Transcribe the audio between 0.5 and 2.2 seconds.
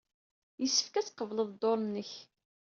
Yessefk ad tqebled dduṛ-nnek.